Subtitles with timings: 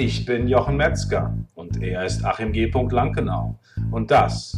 [0.00, 2.70] Ich bin Jochen Metzger und er ist Achim G.
[2.70, 3.58] Lankenau.
[3.90, 4.56] Und das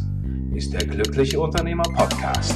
[0.55, 2.55] ist der Glückliche Unternehmer Podcast.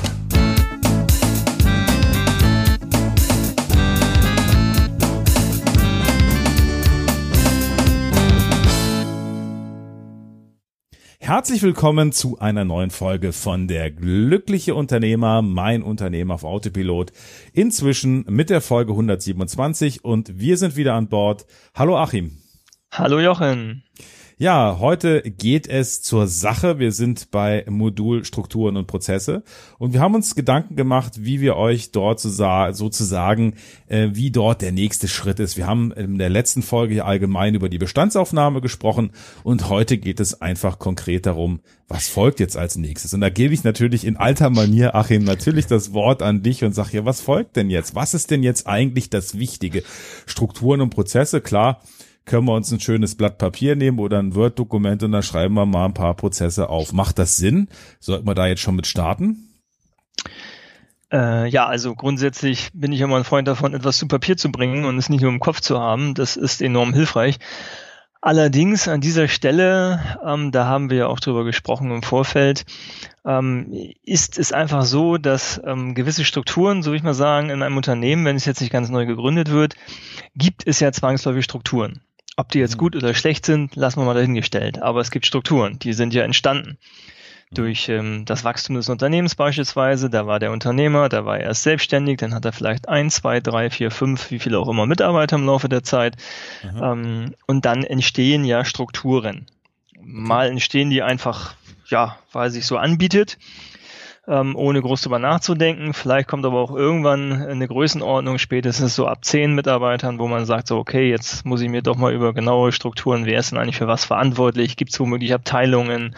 [11.21, 17.13] Herzlich willkommen zu einer neuen Folge von der Glückliche Unternehmer, mein Unternehmer auf Autopilot.
[17.55, 21.47] Inzwischen mit der Folge 127 und wir sind wieder an Bord.
[21.75, 22.44] Hallo Achim.
[22.97, 23.83] Hallo Jochen.
[24.39, 26.79] Ja, heute geht es zur Sache.
[26.79, 29.43] Wir sind bei Modul Strukturen und Prozesse
[29.81, 33.55] und wir haben uns Gedanken gemacht, wie wir euch dort sozusagen,
[33.89, 35.57] äh, wie dort der nächste Schritt ist.
[35.57, 39.11] Wir haben in der letzten Folge allgemein über die Bestandsaufnahme gesprochen
[39.43, 43.13] und heute geht es einfach konkret darum, was folgt jetzt als nächstes.
[43.13, 46.77] Und da gebe ich natürlich in alter Manier, Achim, natürlich das Wort an dich und
[46.77, 47.97] sage ja, was folgt denn jetzt?
[47.97, 49.83] Was ist denn jetzt eigentlich das Wichtige?
[50.27, 51.81] Strukturen und Prozesse, klar
[52.25, 55.67] können wir uns ein schönes Blatt Papier nehmen oder ein Word-Dokument und dann schreiben wir
[55.67, 56.93] mal ein paar Prozesse auf.
[56.93, 57.69] Macht das Sinn?
[58.01, 59.51] Sollten wir da jetzt schon mit starten?
[61.13, 64.85] Äh, ja, also grundsätzlich bin ich immer ein Freund davon, etwas zu Papier zu bringen
[64.85, 66.15] und es nicht nur im Kopf zu haben.
[66.15, 67.39] Das ist enorm hilfreich.
[68.21, 72.65] Allerdings an dieser Stelle, ähm, da haben wir ja auch drüber gesprochen im Vorfeld,
[73.27, 73.71] ähm,
[74.03, 77.77] ist es einfach so, dass ähm, gewisse Strukturen, so will ich mal sagen, in einem
[77.77, 79.75] Unternehmen, wenn es jetzt nicht ganz neu gegründet wird,
[80.35, 82.01] gibt es ja zwangsläufig Strukturen.
[82.37, 82.79] Ob die jetzt mhm.
[82.79, 84.83] gut oder schlecht sind, lassen wir mal dahingestellt.
[84.83, 86.79] Aber es gibt Strukturen, die sind ja entstanden.
[87.51, 87.55] Mhm.
[87.55, 91.63] Durch ähm, das Wachstum des Unternehmens beispielsweise, da war der Unternehmer, da war er erst
[91.63, 95.37] selbstständig, dann hat er vielleicht ein, zwei, drei, vier, fünf, wie viele auch immer Mitarbeiter
[95.37, 96.17] im Laufe der Zeit.
[96.63, 96.83] Mhm.
[96.83, 99.47] Ähm, und dann entstehen ja Strukturen.
[100.03, 101.55] Mal entstehen die einfach,
[101.87, 103.39] ja, weil sich so anbietet
[104.27, 105.93] ähm, ohne groß drüber nachzudenken.
[105.93, 110.69] Vielleicht kommt aber auch irgendwann eine Größenordnung, spätestens so ab zehn Mitarbeitern, wo man sagt,
[110.69, 113.77] so, okay, jetzt muss ich mir doch mal über genaue Strukturen, wer ist denn eigentlich
[113.77, 116.15] für was verantwortlich, gibt es womöglich Abteilungen,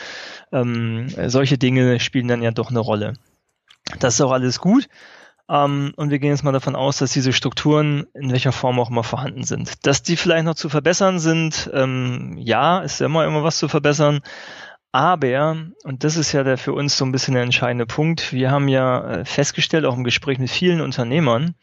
[0.53, 3.15] ähm, solche Dinge spielen dann ja doch eine Rolle.
[3.99, 4.89] Das ist auch alles gut.
[5.49, 8.81] Um, ähm, und wir gehen jetzt mal davon aus, dass diese Strukturen in welcher Form
[8.81, 9.87] auch immer vorhanden sind.
[9.87, 13.69] Dass die vielleicht noch zu verbessern sind, ähm, ja, ist ja immer immer was zu
[13.69, 14.23] verbessern.
[14.97, 18.51] Aber, und das ist ja der für uns so ein bisschen der entscheidende Punkt, wir
[18.51, 21.55] haben ja äh, festgestellt, auch im Gespräch mit vielen Unternehmern,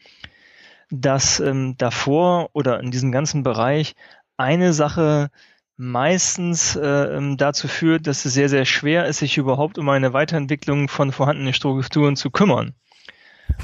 [0.88, 3.96] dass ähm, davor oder in diesem ganzen Bereich
[4.36, 5.32] eine Sache
[5.76, 10.12] meistens äh, ähm, dazu führt, dass es sehr, sehr schwer ist, sich überhaupt um eine
[10.12, 12.72] Weiterentwicklung von vorhandenen Strukturen zu kümmern.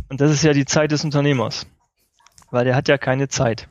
[0.08, 1.68] Und das ist ja die Zeit des Unternehmers.
[2.50, 3.68] Weil der hat ja keine Zeit.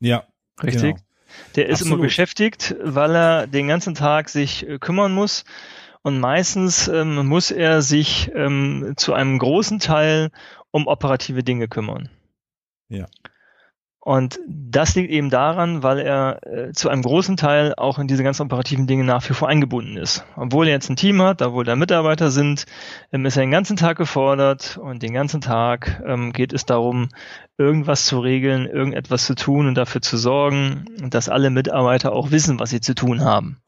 [0.00, 0.24] Ja.
[0.60, 0.96] Richtig?
[0.96, 1.11] Genau.
[1.56, 1.98] Der ist Absolut.
[1.98, 5.44] immer beschäftigt, weil er den ganzen Tag sich äh, kümmern muss.
[6.02, 10.30] Und meistens ähm, muss er sich ähm, zu einem großen Teil
[10.72, 12.08] um operative Dinge kümmern.
[12.88, 13.06] Ja.
[14.04, 18.24] Und das liegt eben daran, weil er äh, zu einem großen Teil auch in diese
[18.24, 20.24] ganzen operativen Dinge nach wie vor eingebunden ist.
[20.34, 22.66] Obwohl er jetzt ein Team hat, obwohl da Mitarbeiter sind,
[23.12, 27.10] ähm, ist er den ganzen Tag gefordert und den ganzen Tag ähm, geht es darum,
[27.58, 32.58] irgendwas zu regeln, irgendetwas zu tun und dafür zu sorgen, dass alle Mitarbeiter auch wissen,
[32.58, 33.58] was sie zu tun haben.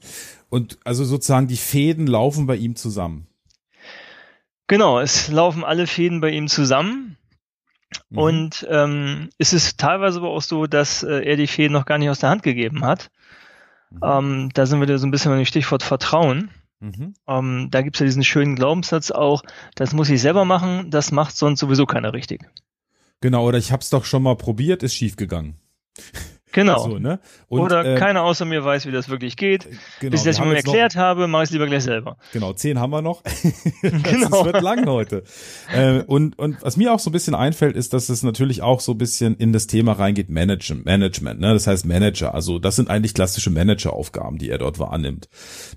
[0.48, 3.28] Und also sozusagen die Fäden laufen bei ihm zusammen.
[4.66, 7.18] Genau, es laufen alle Fäden bei ihm zusammen.
[8.10, 8.18] Mhm.
[8.18, 11.98] Und ähm, ist es teilweise aber auch so, dass äh, er die Fäden noch gar
[11.98, 13.10] nicht aus der Hand gegeben hat.
[13.90, 14.00] Mhm.
[14.02, 16.50] Ähm, da sind wir da so ein bisschen bei dem Stichwort Vertrauen.
[16.80, 17.14] Mhm.
[17.26, 19.42] Ähm, da gibt es ja diesen schönen Glaubenssatz auch,
[19.74, 22.42] das muss ich selber machen, das macht sonst sowieso keiner richtig.
[23.20, 25.56] Genau, oder ich habe es doch schon mal probiert, ist schief gegangen.
[26.54, 26.78] Genau.
[26.78, 27.18] So, ne?
[27.48, 29.68] Und, Oder äh, keiner außer mir weiß, wie das wirklich geht.
[29.98, 32.16] Genau, Bis ich das mir erklärt noch, habe, mache ich es lieber gleich selber.
[32.32, 33.24] Genau, zehn haben wir noch.
[33.82, 34.44] genau.
[34.44, 35.24] wird lang heute.
[35.74, 38.78] äh, und, und was mir auch so ein bisschen einfällt, ist, dass es natürlich auch
[38.78, 41.52] so ein bisschen in das Thema reingeht, Management, Management, ne?
[41.52, 42.34] Das heißt Manager.
[42.34, 45.28] Also das sind eigentlich klassische Manageraufgaben, die er dort wahrnimmt.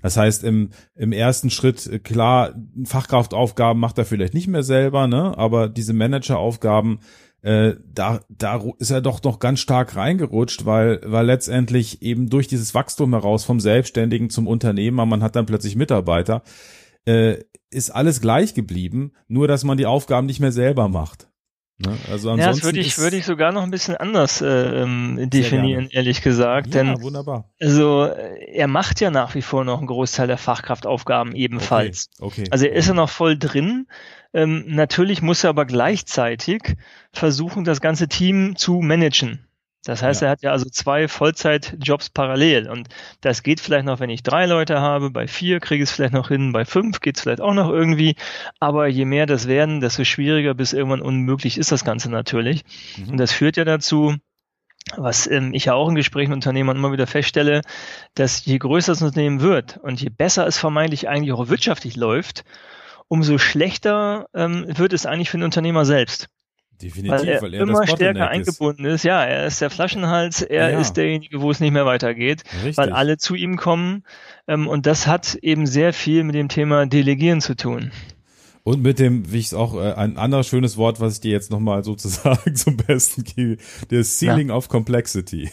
[0.02, 5.08] Das heißt, im, im ersten Schritt, äh, klar, Fachkraftaufgaben macht er vielleicht nicht mehr selber,
[5.08, 5.36] ne?
[5.36, 7.00] Aber diese Manageraufgaben,
[7.42, 12.48] äh, da, da ist er doch noch ganz stark reingerutscht, weil, weil letztendlich eben durch
[12.48, 16.42] dieses Wachstum heraus vom Selbstständigen zum Unternehmer, man hat dann plötzlich Mitarbeiter,
[17.06, 17.38] äh,
[17.70, 21.28] ist alles gleich geblieben, nur dass man die Aufgaben nicht mehr selber macht.
[21.80, 21.96] Ne?
[22.10, 25.30] Also ansonsten ja, das würde ich, würde ich sogar noch ein bisschen anders äh, ähm,
[25.30, 26.74] definieren, ehrlich gesagt.
[26.74, 27.52] Ja, denn, wunderbar.
[27.60, 32.10] Also er macht ja nach wie vor noch einen Großteil der Fachkraftaufgaben ebenfalls.
[32.18, 32.42] Okay.
[32.42, 32.50] okay.
[32.50, 33.86] Also er ist ja noch voll drin,
[34.32, 36.76] ähm, natürlich muss er aber gleichzeitig
[37.12, 39.48] versuchen, das ganze Team zu managen.
[39.84, 40.28] Das heißt, ja.
[40.28, 42.68] er hat ja also zwei Vollzeitjobs parallel.
[42.68, 42.88] Und
[43.20, 45.10] das geht vielleicht noch, wenn ich drei Leute habe.
[45.10, 46.52] Bei vier kriege ich es vielleicht noch hin.
[46.52, 48.16] Bei fünf geht es vielleicht auch noch irgendwie.
[48.60, 52.64] Aber je mehr das werden, desto schwieriger bis irgendwann unmöglich ist das Ganze natürlich.
[52.98, 53.12] Mhm.
[53.12, 54.14] Und das führt ja dazu,
[54.96, 57.62] was ähm, ich ja auch in Gesprächen mit Unternehmern immer wieder feststelle,
[58.14, 62.44] dass je größer das Unternehmen wird und je besser es vermeintlich eigentlich auch wirtschaftlich läuft,
[63.08, 66.28] umso schlechter ähm, wird es eigentlich für den Unternehmer selbst.
[66.80, 69.02] Definitiv, weil er, weil er immer stärker eingebunden ist.
[69.02, 70.80] Ja, er ist der Flaschenhals, er ja.
[70.80, 72.76] ist derjenige, wo es nicht mehr weitergeht, Richtig.
[72.76, 74.04] weil alle zu ihm kommen.
[74.46, 77.90] Ähm, und das hat eben sehr viel mit dem Thema Delegieren zu tun.
[78.62, 81.32] Und mit dem, wie ich es auch, äh, ein anderes schönes Wort, was ich dir
[81.32, 83.56] jetzt nochmal sozusagen zum Besten gebe,
[83.90, 84.54] der Ceiling ja.
[84.54, 85.50] of Complexity.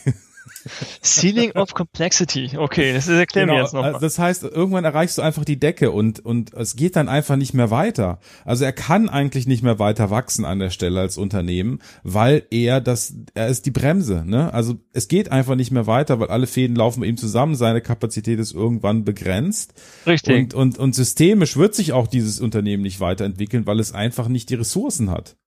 [1.04, 2.58] Ceiling of Complexity.
[2.58, 3.94] Okay, das erklären genau, wir jetzt nochmal.
[3.94, 7.36] Also das heißt, irgendwann erreichst du einfach die Decke und, und es geht dann einfach
[7.36, 8.20] nicht mehr weiter.
[8.44, 12.82] Also er kann eigentlich nicht mehr weiter wachsen an der Stelle als Unternehmen, weil er
[12.82, 14.54] das, er ist die Bremse, ne?
[14.54, 17.82] Also es geht einfach nicht mehr weiter, weil alle Fäden laufen bei ihm zusammen, seine
[17.82, 19.74] Kapazität ist irgendwann begrenzt.
[20.06, 20.36] Richtig.
[20.36, 24.50] Und, und, und systemisch wird sich auch dieses Unternehmen nicht weiterentwickeln, weil es einfach nicht
[24.50, 25.38] die Ressourcen hat.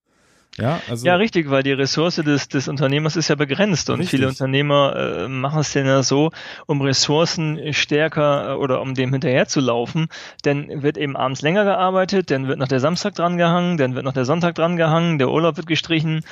[0.56, 4.18] Ja, also ja, richtig, weil die Ressource des, des Unternehmers ist ja begrenzt und richtig.
[4.18, 6.30] viele Unternehmer äh, machen es denn ja so,
[6.66, 10.08] um Ressourcen stärker äh, oder um dem hinterher zu laufen,
[10.42, 14.04] dann wird eben abends länger gearbeitet, dann wird noch der Samstag dran gehangen, dann wird
[14.04, 16.24] noch der Sonntag dran gehangen, der Urlaub wird gestrichen.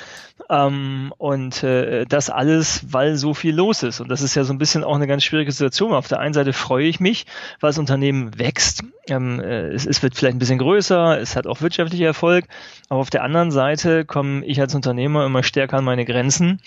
[0.49, 4.01] Ähm, und äh, das alles, weil so viel los ist.
[4.01, 5.93] Und das ist ja so ein bisschen auch eine ganz schwierige Situation.
[5.93, 7.25] Auf der einen Seite freue ich mich,
[7.59, 11.47] weil das Unternehmen wächst, ähm, äh, es, es wird vielleicht ein bisschen größer, es hat
[11.47, 12.45] auch wirtschaftlicher Erfolg,
[12.89, 16.61] aber auf der anderen Seite komme ich als Unternehmer immer stärker an meine Grenzen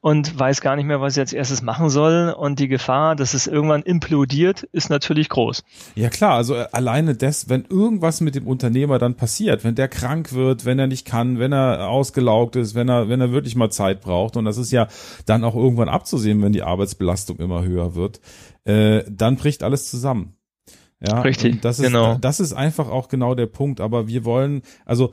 [0.00, 2.34] und weiß gar nicht mehr, was ich als erstes machen soll.
[2.36, 5.64] Und die Gefahr, dass es irgendwann implodiert, ist natürlich groß.
[5.94, 9.88] Ja klar, also äh, alleine das, wenn irgendwas mit dem Unternehmer dann passiert, wenn der
[9.88, 13.56] krank wird, wenn er nicht kann, wenn er ausgelaugt ist, wenn er, wenn er wirklich
[13.56, 14.88] mal Zeit braucht, und das ist ja
[15.26, 18.20] dann auch irgendwann abzusehen, wenn die Arbeitsbelastung immer höher wird,
[18.64, 20.34] äh, dann bricht alles zusammen.
[21.00, 21.60] Ja, richtig.
[21.62, 22.16] Das ist, genau.
[22.20, 23.80] das ist einfach auch genau der Punkt.
[23.80, 25.12] Aber wir wollen, also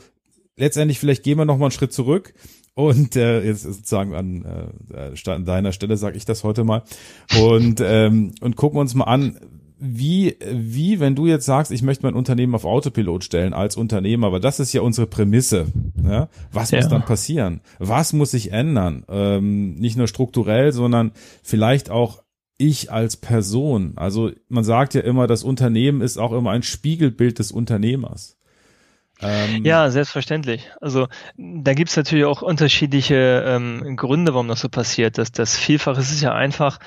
[0.57, 2.34] letztendlich vielleicht gehen wir noch mal einen Schritt zurück
[2.74, 4.46] und äh, jetzt sozusagen an,
[4.94, 6.84] äh, an deiner Stelle sage ich das heute mal
[7.40, 9.40] und ähm, und gucken uns mal an,
[9.78, 14.28] wie wie wenn du jetzt sagst, ich möchte mein Unternehmen auf Autopilot stellen als Unternehmer,
[14.28, 15.68] aber das ist ja unsere Prämisse.
[16.04, 16.30] Ja?
[16.52, 16.80] Was ja.
[16.80, 17.62] muss dann passieren?
[17.80, 19.06] Was muss sich ändern?
[19.10, 21.12] Ähm, nicht nur strukturell, sondern
[21.44, 22.24] vielleicht auch
[22.57, 23.94] ich als Person.
[23.98, 28.38] Also man sagt ja immer, das Unternehmen ist auch immer ein Spiegelbild des Unternehmers.
[29.22, 30.70] Ähm, ja, selbstverständlich.
[30.82, 31.08] Also
[31.38, 35.18] da gibt's natürlich auch unterschiedliche ähm, Gründe, warum das so passiert.
[35.18, 36.80] Das, das Vielfach ist ja einfach,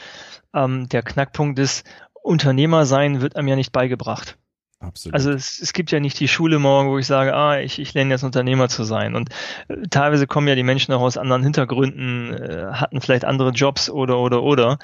[0.54, 1.86] ähm, der Knackpunkt ist,
[2.22, 4.36] Unternehmer sein wird einem ja nicht beigebracht.
[4.80, 5.14] Absolut.
[5.14, 7.94] Also es, es gibt ja nicht die Schule morgen, wo ich sage, ah, ich, ich
[7.94, 9.16] lerne jetzt Unternehmer zu sein.
[9.16, 9.30] Und
[9.66, 13.90] äh, teilweise kommen ja die Menschen auch aus anderen Hintergründen, äh, hatten vielleicht andere Jobs
[13.90, 14.78] oder oder oder.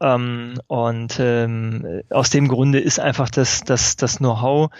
[0.00, 4.70] Ähm, und ähm, aus dem Grunde ist einfach das, das, das Know-how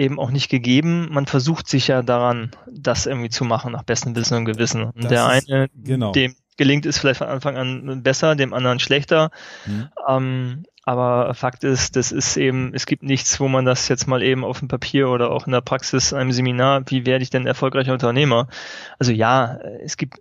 [0.00, 1.08] eben auch nicht gegeben.
[1.10, 4.84] Man versucht sich ja daran, das irgendwie zu machen, nach bestem Wissen und Gewissen.
[4.84, 6.12] Und der eine, genau.
[6.12, 9.30] dem gelingt es vielleicht von Anfang an besser, dem anderen schlechter.
[9.66, 9.88] Mhm.
[10.08, 14.22] Ähm, aber Fakt ist, das ist eben, es gibt nichts, wo man das jetzt mal
[14.22, 17.30] eben auf dem Papier oder auch in der Praxis, in einem Seminar, wie werde ich
[17.30, 18.48] denn erfolgreicher Unternehmer?
[18.98, 20.20] Also ja, es gibt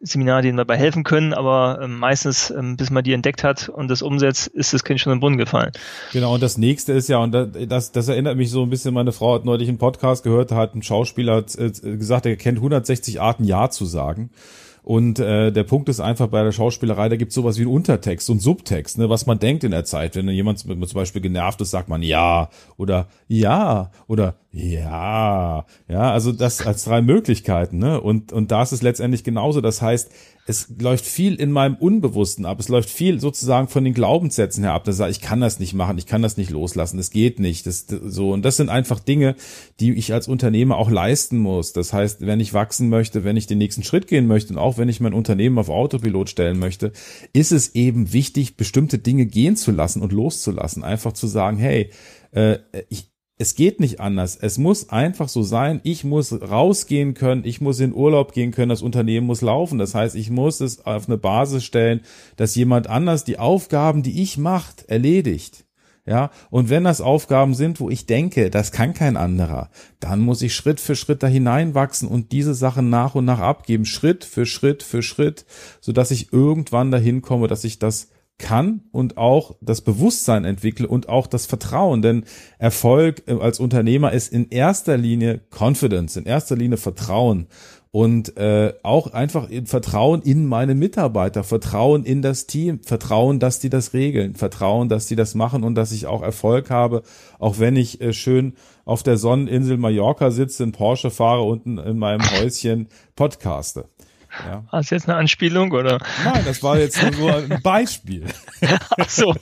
[0.00, 3.88] Seminare, die dabei helfen können, aber ähm, meistens, ähm, bis man die entdeckt hat und
[3.88, 5.72] das umsetzt, ist das Kind schon im Brunnen gefallen.
[6.12, 9.12] Genau, und das nächste ist ja, und das, das erinnert mich so ein bisschen, meine
[9.12, 13.44] Frau hat neulich einen Podcast gehört, hat ein Schauspieler äh, gesagt, er kennt 160 Arten
[13.44, 14.30] Ja zu sagen.
[14.88, 17.72] Und äh, der Punkt ist einfach bei der Schauspielerei, da gibt es sowas wie einen
[17.72, 20.16] Untertext und Subtext, ne, was man denkt in der Zeit.
[20.16, 22.48] Wenn jemand zum Beispiel genervt ist, sagt man ja
[22.78, 25.66] oder ja oder ja.
[25.88, 27.78] Ja, also das als drei Möglichkeiten.
[27.78, 28.00] Ne?
[28.00, 29.60] Und, und da ist es letztendlich genauso.
[29.60, 30.10] Das heißt,
[30.48, 32.58] es läuft viel in meinem Unbewussten ab.
[32.58, 34.82] Es läuft viel sozusagen von den Glaubenssätzen her ab.
[34.82, 37.68] Das sagt, ich kann das nicht machen, ich kann das nicht loslassen, es geht nicht.
[37.68, 39.36] Das, so und das sind einfach Dinge,
[39.78, 41.72] die ich als Unternehmer auch leisten muss.
[41.72, 44.76] Das heißt, wenn ich wachsen möchte, wenn ich den nächsten Schritt gehen möchte und auch
[44.76, 46.92] wenn ich mein Unternehmen auf Autopilot stellen möchte,
[47.32, 50.82] ist es eben wichtig, bestimmte Dinge gehen zu lassen und loszulassen.
[50.82, 51.90] Einfach zu sagen, hey,
[52.32, 53.10] äh, ich,
[53.40, 54.36] es geht nicht anders.
[54.36, 55.80] Es muss einfach so sein.
[55.84, 57.44] Ich muss rausgehen können.
[57.44, 58.68] Ich muss in Urlaub gehen können.
[58.68, 59.78] Das Unternehmen muss laufen.
[59.78, 62.00] Das heißt, ich muss es auf eine Basis stellen,
[62.36, 65.64] dass jemand anders die Aufgaben, die ich macht, erledigt.
[66.04, 69.68] Ja, und wenn das Aufgaben sind, wo ich denke, das kann kein anderer,
[70.00, 73.84] dann muss ich Schritt für Schritt da hineinwachsen und diese Sachen nach und nach abgeben,
[73.84, 75.44] Schritt für Schritt für Schritt,
[75.82, 80.86] so dass ich irgendwann dahin komme, dass ich das kann und auch das Bewusstsein entwickle
[80.86, 82.02] und auch das Vertrauen.
[82.02, 82.24] Denn
[82.58, 87.48] Erfolg äh, als Unternehmer ist in erster Linie Confidence, in erster Linie Vertrauen
[87.90, 93.58] und äh, auch einfach in Vertrauen in meine Mitarbeiter, Vertrauen in das Team, Vertrauen, dass
[93.58, 97.02] die das regeln, Vertrauen, dass die das machen und dass ich auch Erfolg habe,
[97.38, 98.54] auch wenn ich äh, schön
[98.84, 103.86] auf der Sonneninsel Mallorca sitze, in Porsche fahre und in meinem Häuschen podcaste.
[104.46, 104.64] Ja.
[104.68, 105.98] Hast du jetzt eine Anspielung oder?
[106.24, 108.24] Nein, das war jetzt nur ein Beispiel.
[108.98, 109.34] Ach so.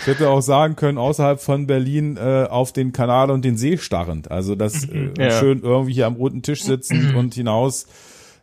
[0.00, 3.76] Ich hätte auch sagen können, außerhalb von Berlin äh, auf den Kanal und den See
[3.78, 4.30] starrend.
[4.30, 5.30] Also das äh, ja.
[5.38, 7.86] schön irgendwie hier am roten Tisch sitzen und hinaus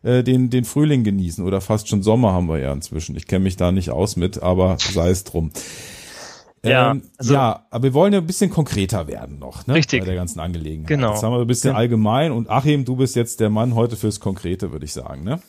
[0.03, 3.15] äh, den, den Frühling genießen oder fast schon Sommer haben wir ja inzwischen.
[3.15, 5.51] Ich kenne mich da nicht aus mit, aber sei es drum.
[6.69, 9.75] Ja, ähm, also, ja, aber wir wollen ja ein bisschen konkreter werden noch, ne?
[9.75, 10.01] Richtig.
[10.01, 10.87] Bei der ganzen Angelegenheit.
[10.87, 11.13] Genau.
[11.13, 11.77] Jetzt haben wir ein bisschen ja.
[11.77, 15.39] allgemein und Achim, du bist jetzt der Mann heute fürs Konkrete, würde ich sagen, ne?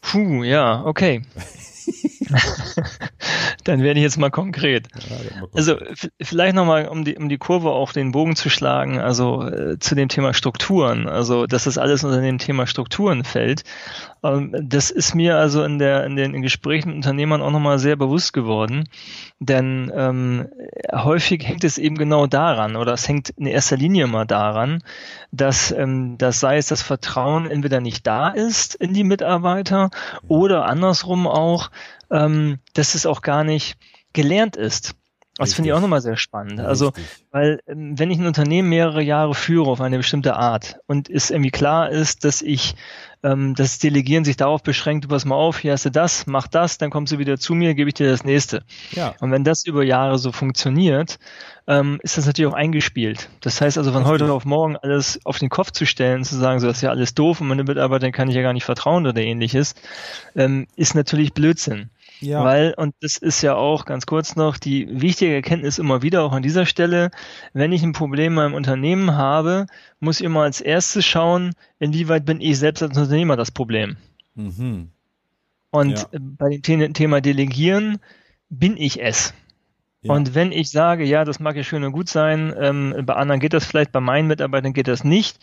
[0.00, 1.22] Puh, ja, okay.
[3.64, 4.88] Dann werde ich jetzt mal konkret.
[5.08, 5.76] Ja, also
[6.20, 9.94] vielleicht nochmal, um die, um die Kurve auch den Bogen zu schlagen, also äh, zu
[9.94, 13.64] dem Thema Strukturen, also dass das alles unter dem Thema Strukturen fällt.
[14.22, 17.96] Ähm, das ist mir also in, der, in den Gesprächen mit Unternehmern auch nochmal sehr
[17.96, 18.88] bewusst geworden,
[19.38, 20.48] denn ähm,
[20.92, 24.82] häufig hängt es eben genau daran, oder es hängt in erster Linie mal daran,
[25.30, 29.90] dass ähm, das sei es das Vertrauen entweder nicht da ist in die Mitarbeiter
[30.28, 31.70] oder andersrum auch,
[32.14, 33.76] ähm, dass es auch gar nicht
[34.14, 34.94] gelernt ist.
[35.36, 36.60] Das finde ich auch nochmal sehr spannend.
[36.60, 36.92] Also,
[37.32, 41.30] weil ähm, wenn ich ein Unternehmen mehrere Jahre führe auf eine bestimmte Art und es
[41.30, 42.76] irgendwie klar ist, dass ich
[43.24, 46.46] ähm, das Delegieren sich darauf beschränkt, du pass mal auf, hier hast du das, mach
[46.46, 48.62] das, dann kommst du wieder zu mir, gebe ich dir das nächste.
[48.92, 49.14] Ja.
[49.18, 51.18] Und wenn das über Jahre so funktioniert,
[51.66, 53.28] ähm, ist das natürlich auch eingespielt.
[53.40, 56.60] Das heißt also, von heute auf morgen alles auf den Kopf zu stellen, zu sagen,
[56.60, 59.04] so das ist ja alles doof und meine Mitarbeiter kann ich ja gar nicht vertrauen
[59.04, 59.74] oder ähnliches,
[60.36, 61.90] ähm, ist natürlich Blödsinn.
[62.20, 62.44] Ja.
[62.44, 66.32] Weil, und das ist ja auch ganz kurz noch die wichtige Erkenntnis immer wieder auch
[66.32, 67.10] an dieser Stelle,
[67.52, 69.66] wenn ich ein Problem in meinem Unternehmen habe,
[70.00, 73.96] muss ich immer als erstes schauen, inwieweit bin ich selbst als Unternehmer das Problem.
[74.34, 74.90] Mhm.
[75.70, 76.06] Und ja.
[76.12, 77.98] bei dem Thema Delegieren
[78.48, 79.34] bin ich es.
[80.10, 83.40] Und wenn ich sage, ja, das mag ja schön und gut sein, ähm, bei anderen
[83.40, 85.38] geht das vielleicht, bei meinen Mitarbeitern geht das nicht,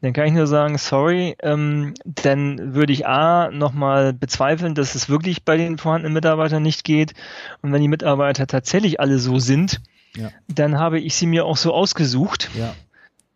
[0.00, 5.08] dann kann ich nur sagen, sorry, ähm, dann würde ich A nochmal bezweifeln, dass es
[5.08, 7.14] wirklich bei den vorhandenen Mitarbeitern nicht geht.
[7.62, 9.80] Und wenn die Mitarbeiter tatsächlich alle so sind,
[10.16, 10.30] ja.
[10.48, 12.50] dann habe ich sie mir auch so ausgesucht.
[12.54, 12.74] Ja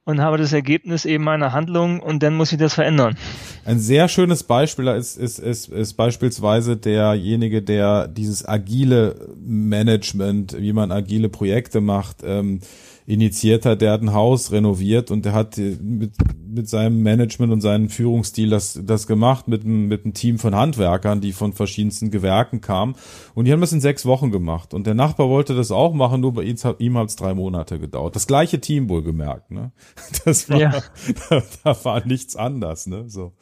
[0.05, 3.17] und habe das Ergebnis eben meiner Handlung und dann muss ich das verändern.
[3.65, 10.73] Ein sehr schönes Beispiel ist, ist, ist, ist beispielsweise derjenige, der dieses agile Management, wie
[10.73, 12.61] man agile Projekte macht, ähm,
[13.07, 16.13] initiiert hat, der hat ein Haus renoviert und der hat mit,
[16.47, 21.21] mit seinem Management und seinem Führungsstil das, das gemacht mit, mit einem Team von Handwerkern,
[21.21, 22.95] die von verschiedensten Gewerken kamen.
[23.35, 24.73] Und die haben das in sechs Wochen gemacht.
[24.73, 28.17] Und der Nachbar wollte das auch machen, nur bei ihm, hat es drei Monate gedauert.
[28.17, 29.73] Das gleiche Team wohl gemerkt, ne?
[30.25, 30.83] Das war, ja.
[31.29, 33.05] da, da war nichts anders, ne?
[33.09, 33.33] So.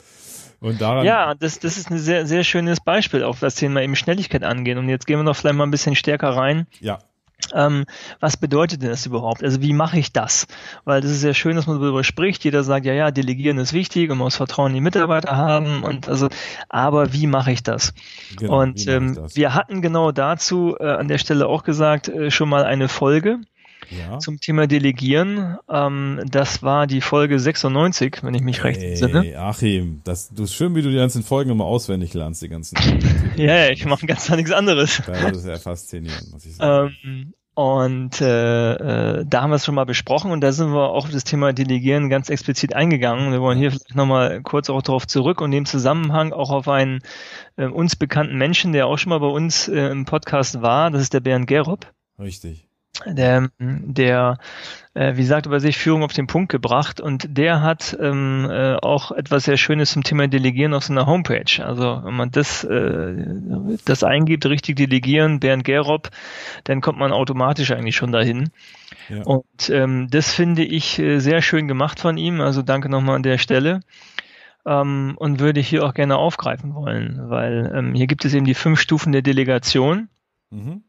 [0.59, 3.97] Und daran ja, das, das ist ein sehr, sehr schönes Beispiel, auf das Thema eben
[3.97, 4.79] Schnelligkeit angehen.
[4.79, 6.67] Und jetzt gehen wir noch vielleicht mal ein bisschen stärker rein.
[6.81, 7.01] Ja.
[7.55, 7.85] Ähm,
[8.21, 9.43] was bedeutet denn das überhaupt?
[9.43, 10.47] Also wie mache ich das?
[10.85, 12.45] Weil das ist sehr schön, dass man darüber spricht.
[12.45, 15.83] Jeder sagt, ja, ja, delegieren ist wichtig und man muss Vertrauen in die Mitarbeiter haben
[15.83, 16.29] und also,
[16.69, 17.95] aber wie mache ich das?
[18.37, 19.37] Genau, und ähm, das?
[19.37, 23.41] wir hatten genau dazu äh, an der Stelle auch gesagt, äh, schon mal eine Folge
[23.91, 24.19] ja.
[24.19, 25.59] zum Thema Delegieren.
[25.69, 29.39] Ähm, das war die Folge 96, wenn ich mich recht entsinne.
[29.39, 32.77] Achim, das, du ist schön, wie du die ganzen Folgen immer auswendig lernst, die ganzen.
[33.37, 35.03] ja, ich mache ganz nichts anderes.
[35.07, 36.97] Das ist ja faszinierend, muss ich sagen.
[37.05, 40.91] Ähm, und äh, äh, da haben wir es schon mal besprochen und da sind wir
[40.91, 43.33] auch auf das Thema Delegieren ganz explizit eingegangen.
[43.33, 47.01] Wir wollen hier vielleicht nochmal kurz auch darauf zurück und im Zusammenhang auch auf einen
[47.57, 51.03] äh, uns bekannten Menschen, der auch schon mal bei uns äh, im Podcast war, das
[51.03, 51.93] ist der Bernd Gerob.
[52.19, 52.72] Richtig
[53.07, 54.39] der, der
[54.95, 58.75] äh, wie sagt, über sich Führung auf den Punkt gebracht und der hat ähm, äh,
[58.75, 61.65] auch etwas sehr Schönes zum Thema Delegieren auf seiner Homepage.
[61.65, 63.15] Also wenn man das, äh,
[63.85, 66.11] das eingibt, richtig delegieren, Bernd Gerob,
[66.65, 68.51] dann kommt man automatisch eigentlich schon dahin.
[69.09, 69.23] Ja.
[69.23, 72.41] Und ähm, das finde ich äh, sehr schön gemacht von ihm.
[72.41, 73.81] Also danke nochmal an der Stelle.
[74.65, 78.55] Ähm, und würde hier auch gerne aufgreifen wollen, weil ähm, hier gibt es eben die
[78.55, 80.09] fünf Stufen der Delegation.
[80.51, 80.85] Mhm.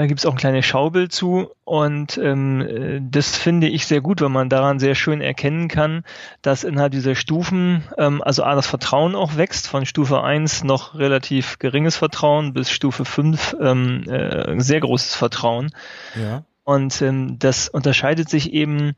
[0.00, 4.00] Da gibt es auch ein kleines Schaubild zu und ähm, äh, das finde ich sehr
[4.00, 6.04] gut, weil man daran sehr schön erkennen kann,
[6.40, 10.94] dass innerhalb dieser Stufen, ähm, also A, das Vertrauen auch wächst, von Stufe 1 noch
[10.94, 15.70] relativ geringes Vertrauen bis Stufe 5 ähm, äh, sehr großes Vertrauen.
[16.18, 16.44] Ja.
[16.64, 18.92] Und ähm, das unterscheidet sich eben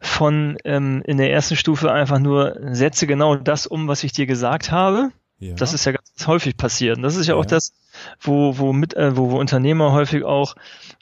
[0.00, 4.26] von ähm, in der ersten Stufe einfach nur setze genau das um, was ich dir
[4.26, 5.12] gesagt habe.
[5.38, 5.54] Ja.
[5.54, 6.96] Das ist ja ganz häufig passiert.
[6.96, 7.40] Und das ist ja, ja.
[7.40, 7.72] auch das,
[8.20, 10.54] wo, wo, mit, äh, wo, wo Unternehmer häufig auch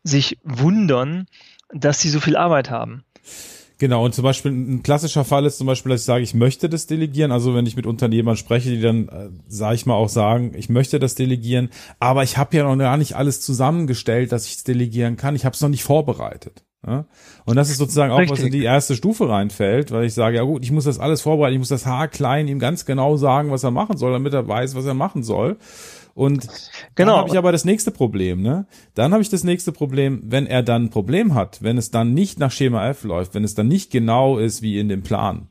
[0.02, 1.26] sich wundern,
[1.72, 3.04] dass sie so viel Arbeit haben.
[3.78, 6.70] Genau, und zum Beispiel ein klassischer Fall ist zum Beispiel, dass ich sage, ich möchte
[6.70, 7.30] das delegieren.
[7.30, 10.70] Also wenn ich mit Unternehmern spreche, die dann, äh, sage ich mal, auch sagen, ich
[10.70, 14.64] möchte das delegieren, aber ich habe ja noch gar nicht alles zusammengestellt, dass ich es
[14.64, 15.36] delegieren kann.
[15.36, 16.64] Ich habe es noch nicht vorbereitet.
[17.44, 18.38] Und das ist sozusagen auch, Richtig.
[18.38, 21.20] was in die erste Stufe reinfällt, weil ich sage, ja gut, ich muss das alles
[21.20, 24.32] vorbereiten, ich muss das Haar klein ihm ganz genau sagen, was er machen soll, damit
[24.32, 25.56] er weiß, was er machen soll.
[26.14, 26.48] Und
[26.94, 27.10] genau.
[27.10, 28.66] dann habe ich aber das nächste Problem, ne?
[28.94, 32.14] Dann habe ich das nächste Problem, wenn er dann ein Problem hat, wenn es dann
[32.14, 35.48] nicht nach Schema F läuft, wenn es dann nicht genau ist wie in dem Plan.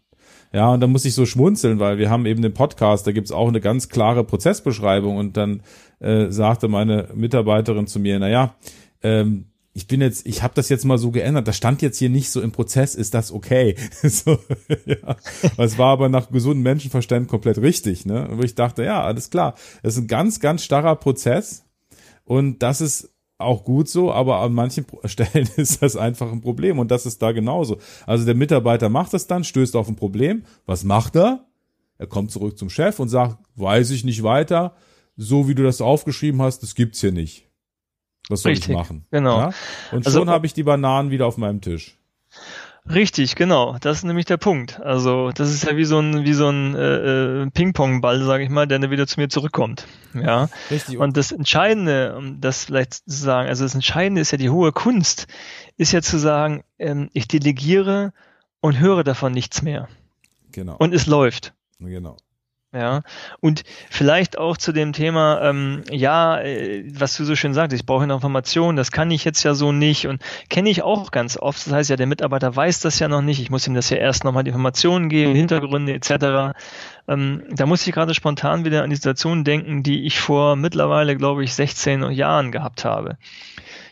[0.53, 3.31] Ja, und dann muss ich so schmunzeln, weil wir haben eben den Podcast, da gibt's
[3.31, 5.61] auch eine ganz klare Prozessbeschreibung und dann
[5.99, 8.55] äh, sagte meine Mitarbeiterin zu mir, na ja,
[9.03, 11.49] ähm, ich bin jetzt, ich habe das jetzt mal so geändert.
[11.49, 13.75] Das stand jetzt hier nicht so im Prozess, ist das okay?
[14.03, 14.39] so,
[14.85, 15.17] ja.
[15.57, 18.29] Es war aber nach gesundem Menschenverstand komplett richtig, ne?
[18.31, 19.55] Wo ich dachte, ja, alles klar.
[19.83, 21.65] Das ist ein ganz, ganz starrer Prozess
[22.23, 26.79] und das ist auch gut so, aber an manchen Stellen ist das einfach ein Problem
[26.79, 27.77] und das ist da genauso.
[28.07, 30.43] Also der Mitarbeiter macht das dann, stößt auf ein Problem.
[30.65, 31.45] Was macht er?
[31.97, 34.73] Er kommt zurück zum Chef und sagt, weiß ich nicht weiter.
[35.17, 37.44] So wie du das aufgeschrieben hast, das gibt's hier nicht.
[38.29, 39.05] Was soll Richtig, ich machen?
[39.11, 39.39] Genau.
[39.39, 39.51] Ja?
[39.91, 41.97] Und also, schon habe ich die Bananen wieder auf meinem Tisch.
[42.87, 43.77] Richtig, genau.
[43.81, 44.79] Das ist nämlich der Punkt.
[44.79, 48.49] Also das ist ja wie so ein wie so ein äh, äh Ping-Pong-Ball, sage ich
[48.49, 49.87] mal, der dann wieder zu mir zurückkommt.
[50.13, 50.49] Ja.
[50.69, 50.99] Richtig.
[50.99, 54.71] Und das Entscheidende, um das vielleicht zu sagen, also das Entscheidende ist ja die hohe
[54.71, 55.25] Kunst,
[55.77, 58.13] ist ja zu sagen, ähm, ich delegiere
[58.61, 59.87] und höre davon nichts mehr.
[60.51, 60.75] Genau.
[60.77, 61.53] Und es läuft.
[61.79, 62.17] Genau.
[62.75, 63.03] Ja,
[63.39, 67.85] und vielleicht auch zu dem Thema, ähm, ja, äh, was du so schön sagst, ich
[67.85, 71.65] brauche Informationen, das kann ich jetzt ja so nicht und kenne ich auch ganz oft.
[71.65, 73.95] Das heißt ja, der Mitarbeiter weiß das ja noch nicht, ich muss ihm das ja
[73.95, 76.53] erst nochmal die Informationen geben, Hintergründe etc.
[77.07, 81.15] Ähm, da muss ich gerade spontan wieder an die Situation denken, die ich vor mittlerweile,
[81.15, 83.17] glaube ich, 16 Jahren gehabt habe.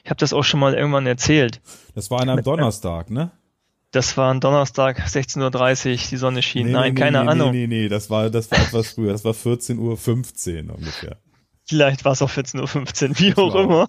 [0.03, 1.61] Ich habe das auch schon mal irgendwann erzählt.
[1.95, 3.31] Das war an einem Donnerstag, ne?
[3.93, 6.65] Das war ein Donnerstag, 16.30 Uhr, die Sonne schien.
[6.65, 7.51] Nee, Nein, nee, keine nee, Ahnung.
[7.51, 9.11] Nee, nee, nee, das war, das war etwas früher.
[9.11, 9.77] Das war 14.15
[10.67, 11.17] Uhr ungefähr.
[11.65, 13.87] Vielleicht war es auch 14.15 Uhr, wie auch immer.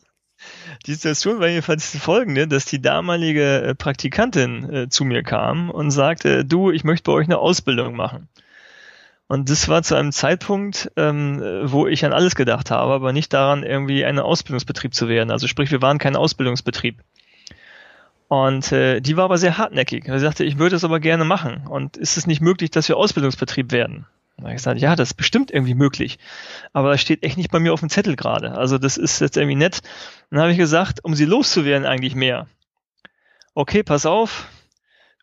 [0.85, 5.71] Die Situation war jedenfalls die folgende, dass die damalige äh, Praktikantin äh, zu mir kam
[5.71, 8.29] und sagte, du, ich möchte bei euch eine Ausbildung machen.
[9.27, 13.33] Und das war zu einem Zeitpunkt, ähm, wo ich an alles gedacht habe, aber nicht
[13.33, 15.31] daran, irgendwie ein Ausbildungsbetrieb zu werden.
[15.31, 17.01] Also sprich, wir waren kein Ausbildungsbetrieb.
[18.29, 20.07] Und äh, die war aber sehr hartnäckig.
[20.07, 21.67] Er sagte, ich würde es aber gerne machen.
[21.69, 24.07] Und ist es nicht möglich, dass wir Ausbildungsbetrieb werden?
[24.39, 26.19] Habe ich gesagt, ja, das ist bestimmt irgendwie möglich.
[26.73, 28.53] Aber das steht echt nicht bei mir auf dem Zettel gerade.
[28.53, 29.83] Also das ist jetzt irgendwie nett.
[30.31, 32.49] dann habe ich gesagt, um sie loszuwerden eigentlich mehr.
[33.55, 34.49] Okay, pass auf,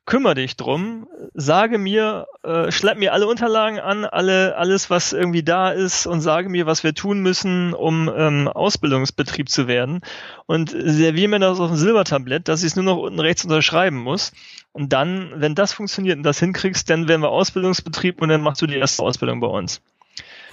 [0.05, 5.43] kümmere dich drum, sage mir, äh, schlepp mir alle Unterlagen an, alle, alles, was irgendwie
[5.43, 10.01] da ist und sage mir, was wir tun müssen, um ähm, Ausbildungsbetrieb zu werden
[10.47, 13.97] und serviere mir das auf ein Silbertablett, dass ich es nur noch unten rechts unterschreiben
[13.97, 14.31] muss.
[14.73, 18.61] Und dann, wenn das funktioniert und das hinkriegst, dann werden wir Ausbildungsbetrieb und dann machst
[18.61, 19.81] du die erste Ausbildung bei uns.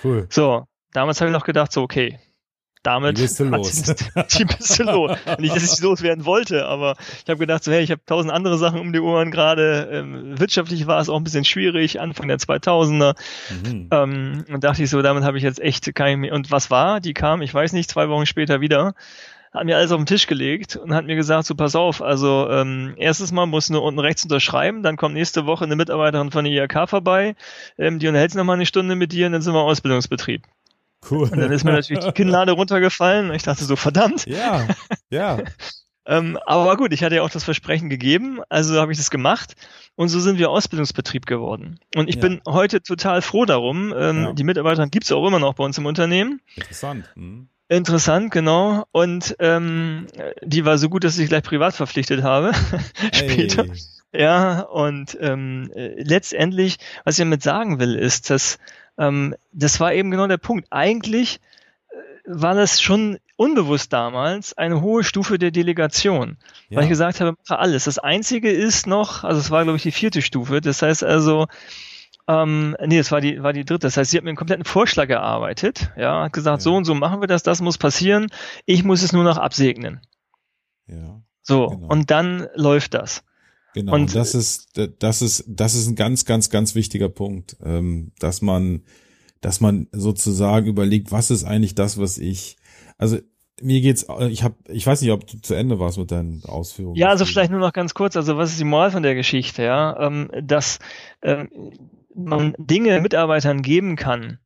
[0.04, 0.26] Cool.
[0.28, 2.18] So, damals habe ich noch gedacht, so, okay,
[2.82, 3.82] damit die bist du los.
[3.82, 5.16] die bist du los.
[5.38, 8.58] Nicht, dass ich loswerden wollte, aber ich habe gedacht, so, hey, ich habe tausend andere
[8.58, 9.88] Sachen um die Ohren gerade.
[9.92, 13.14] Ähm, wirtschaftlich war es auch ein bisschen schwierig, Anfang der 2000er.
[13.50, 13.88] Mhm.
[13.90, 17.00] Ähm, und dachte ich so, damit habe ich jetzt echt kein Und was war?
[17.00, 18.94] Die kam, ich weiß nicht, zwei Wochen später wieder
[19.52, 22.48] hat mir alles auf den Tisch gelegt und hat mir gesagt, so pass auf, also
[22.50, 26.44] ähm, erstes Mal muss nur unten rechts unterschreiben, dann kommt nächste Woche eine Mitarbeiterin von
[26.44, 27.34] der IHK vorbei,
[27.78, 30.42] ähm, die unterhält sich nochmal eine Stunde mit dir und dann sind wir Ausbildungsbetrieb.
[31.08, 31.28] Cool.
[31.30, 34.26] Und dann ist mir natürlich die Kinnlade runtergefallen und ich dachte so, verdammt.
[34.26, 34.66] Ja,
[35.10, 35.38] ja.
[36.06, 39.54] ähm, aber gut, ich hatte ja auch das Versprechen gegeben, also habe ich das gemacht
[39.94, 41.78] und so sind wir Ausbildungsbetrieb geworden.
[41.94, 42.22] Und ich ja.
[42.22, 43.94] bin heute total froh darum.
[43.96, 44.32] Ähm, ja.
[44.32, 46.40] Die Mitarbeiter gibt's auch immer noch bei uns im Unternehmen.
[46.56, 47.10] Interessant.
[47.14, 47.48] Hm.
[47.68, 48.84] Interessant, genau.
[48.92, 50.06] Und ähm,
[50.42, 52.52] die war so gut, dass ich gleich privat verpflichtet habe.
[53.12, 53.64] Später.
[53.64, 53.72] Hey.
[54.12, 58.58] Ja, und ähm, äh, letztendlich, was ich damit sagen will, ist, dass
[58.98, 60.66] ähm, das war eben genau der Punkt.
[60.70, 61.40] Eigentlich
[61.88, 61.94] äh,
[62.26, 66.36] war das schon unbewusst damals eine hohe Stufe der Delegation,
[66.68, 66.76] ja.
[66.76, 67.84] weil ich gesagt habe, mache alles.
[67.84, 71.46] Das Einzige ist noch, also es war glaube ich die vierte Stufe, das heißt also,
[72.26, 73.86] ähm, nee, es war die, war die dritte.
[73.86, 76.64] Das heißt, sie hat mir einen kompletten Vorschlag erarbeitet, ja, hat gesagt, ja.
[76.64, 78.26] so und so machen wir das, das muss passieren,
[78.66, 80.00] ich muss es nur noch absegnen.
[80.86, 81.22] Ja.
[81.42, 81.86] So, genau.
[81.88, 83.24] und dann läuft das.
[83.78, 88.10] Genau, und das ist, das ist, das ist ein ganz, ganz, ganz wichtiger Punkt, ähm,
[88.18, 88.82] dass man,
[89.40, 92.56] dass man sozusagen überlegt, was ist eigentlich das, was ich,
[92.96, 93.18] also
[93.62, 96.96] mir geht's, ich habe, ich weiß nicht, ob du zu Ende warst mit deinen Ausführungen.
[96.96, 99.62] Ja, also vielleicht nur noch ganz kurz, also was ist die Moral von der Geschichte,
[99.62, 100.80] ja, ähm, dass
[101.22, 101.48] ähm,
[102.16, 104.40] man Dinge Mitarbeitern geben kann,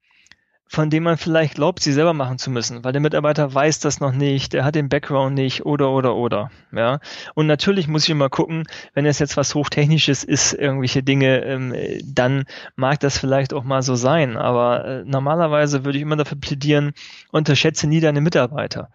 [0.72, 4.00] von dem man vielleicht glaubt, sie selber machen zu müssen, weil der Mitarbeiter weiß das
[4.00, 6.50] noch nicht, der hat den Background nicht oder oder oder.
[6.74, 6.98] Ja.
[7.34, 11.74] Und natürlich muss ich immer gucken, wenn es jetzt was Hochtechnisches ist, irgendwelche Dinge, ähm,
[12.06, 14.38] dann mag das vielleicht auch mal so sein.
[14.38, 16.92] Aber äh, normalerweise würde ich immer dafür plädieren,
[17.30, 18.88] unterschätze nie deine Mitarbeiter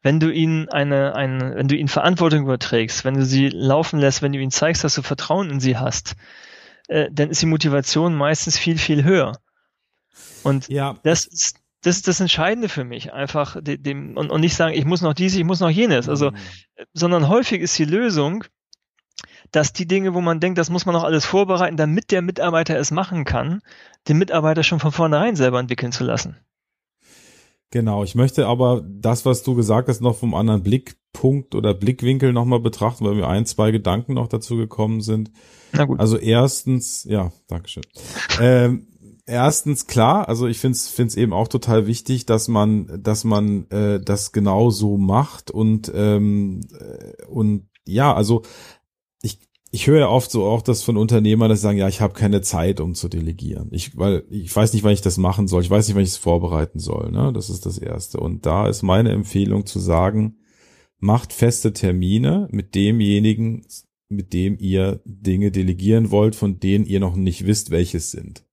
[0.00, 4.22] wenn du ihnen eine, eine, wenn du ihnen Verantwortung überträgst, wenn du sie laufen lässt,
[4.22, 6.14] wenn du ihnen zeigst, dass du Vertrauen in sie hast,
[6.86, 9.32] äh, dann ist die Motivation meistens viel, viel höher.
[10.42, 10.96] Und ja.
[11.02, 14.84] das ist das ist das Entscheidende für mich, einfach dem und, und nicht sagen, ich
[14.84, 16.36] muss noch dies, ich muss noch jenes, also, mhm.
[16.92, 18.44] sondern häufig ist die Lösung,
[19.52, 22.76] dass die Dinge, wo man denkt, das muss man noch alles vorbereiten, damit der Mitarbeiter
[22.78, 23.60] es machen kann,
[24.08, 26.36] den Mitarbeiter schon von vornherein selber entwickeln zu lassen.
[27.70, 32.32] Genau, ich möchte aber das, was du gesagt hast, noch vom anderen Blickpunkt oder Blickwinkel
[32.32, 35.30] nochmal betrachten, weil mir ein, zwei Gedanken noch dazu gekommen sind.
[35.72, 36.00] Na gut.
[36.00, 37.82] Also erstens, ja, Dankeschön.
[38.40, 38.88] ähm,
[39.28, 44.00] erstens klar, also ich finde es eben auch total wichtig, dass man, dass man äh,
[44.00, 48.42] das genau so macht und ähm, äh, und ja, also
[49.22, 49.38] ich
[49.70, 52.14] ich höre ja oft so auch das von Unternehmern, dass sie sagen, ja, ich habe
[52.14, 53.68] keine Zeit, um zu delegieren.
[53.70, 55.62] Ich, weil ich weiß nicht, wann ich das machen soll.
[55.62, 57.12] Ich weiß nicht, wann ich es vorbereiten soll.
[57.12, 57.32] Ne?
[57.34, 58.18] Das ist das Erste.
[58.18, 60.38] Und da ist meine Empfehlung zu sagen,
[60.98, 63.66] macht feste Termine mit demjenigen,
[64.08, 68.47] mit dem ihr Dinge delegieren wollt, von denen ihr noch nicht wisst, welches sind.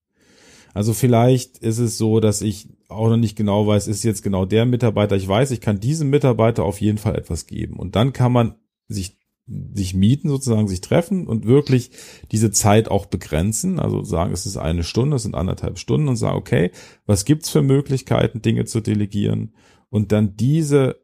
[0.75, 4.45] Also vielleicht ist es so, dass ich auch noch nicht genau weiß, ist jetzt genau
[4.45, 5.15] der Mitarbeiter.
[5.15, 7.79] Ich weiß, ich kann diesem Mitarbeiter auf jeden Fall etwas geben.
[7.79, 8.55] Und dann kann man
[8.89, 11.91] sich sich mieten sozusagen, sich treffen und wirklich
[12.31, 13.79] diese Zeit auch begrenzen.
[13.79, 16.71] Also sagen, es ist eine Stunde, es sind anderthalb Stunden und sagen, okay,
[17.05, 19.53] was gibt's für Möglichkeiten, Dinge zu delegieren?
[19.89, 20.99] Und dann diese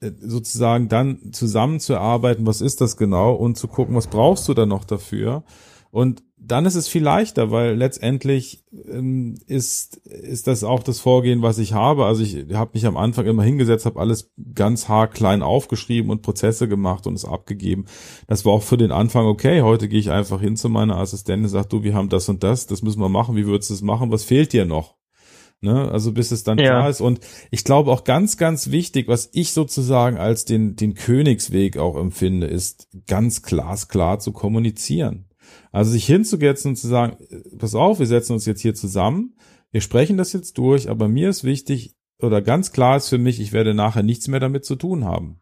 [0.00, 4.66] äh, sozusagen dann zusammenzuarbeiten, was ist das genau und zu gucken, was brauchst du da
[4.66, 5.42] noch dafür?
[5.90, 11.42] Und dann ist es viel leichter, weil letztendlich ähm, ist, ist das auch das Vorgehen,
[11.42, 12.06] was ich habe.
[12.06, 16.66] Also ich habe mich am Anfang immer hingesetzt, habe alles ganz haarklein aufgeschrieben und Prozesse
[16.66, 17.84] gemacht und es abgegeben.
[18.26, 19.62] Das war auch für den Anfang okay.
[19.62, 22.42] Heute gehe ich einfach hin zu meiner Assistentin und sage, du, wir haben das und
[22.42, 23.36] das, das müssen wir machen.
[23.36, 24.10] Wie würdest du es machen?
[24.10, 24.96] Was fehlt dir noch?
[25.60, 25.90] Ne?
[25.90, 26.64] Also bis es dann ja.
[26.64, 27.02] klar ist.
[27.02, 31.96] Und ich glaube auch ganz, ganz wichtig, was ich sozusagen als den, den Königsweg auch
[31.96, 35.26] empfinde, ist ganz glasklar zu kommunizieren.
[35.72, 37.16] Also sich hinzusetzen und zu sagen,
[37.58, 39.34] pass auf, wir setzen uns jetzt hier zusammen,
[39.70, 43.40] wir sprechen das jetzt durch, aber mir ist wichtig oder ganz klar ist für mich,
[43.40, 45.40] ich werde nachher nichts mehr damit zu tun haben.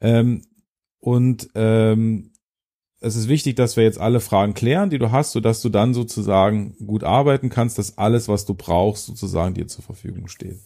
[0.00, 0.42] Ähm,
[0.98, 2.32] und ähm,
[3.00, 5.94] es ist wichtig, dass wir jetzt alle Fragen klären, die du hast, sodass du dann
[5.94, 10.60] sozusagen gut arbeiten kannst, dass alles, was du brauchst, sozusagen dir zur Verfügung steht.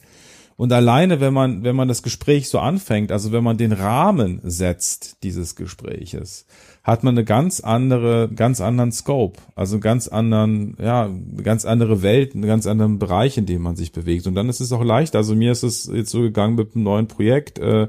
[0.57, 4.41] Und alleine, wenn man, wenn man das Gespräch so anfängt, also wenn man den Rahmen
[4.43, 6.47] setzt dieses Gespräches,
[6.85, 11.65] hat man eine ganz andere, ganz anderen Scope, also einen ganz anderen, ja, eine ganz
[11.65, 14.27] andere Welt, einen ganz anderen Bereich, in dem man sich bewegt.
[14.27, 15.17] Und dann ist es auch leicht.
[15.17, 17.89] Also mir ist es jetzt so gegangen mit einem neuen Projekt, äh,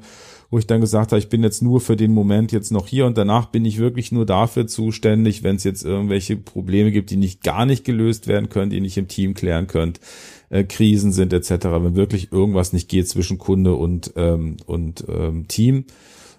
[0.49, 3.05] wo ich dann gesagt habe, ich bin jetzt nur für den Moment jetzt noch hier
[3.05, 7.17] und danach bin ich wirklich nur dafür zuständig, wenn es jetzt irgendwelche Probleme gibt, die
[7.17, 9.99] nicht gar nicht gelöst werden können, die nicht im Team klären könnt,
[10.49, 15.49] äh, Krisen sind etc., wenn wirklich irgendwas nicht geht zwischen Kunde und ähm, und ähm,
[15.49, 15.83] Team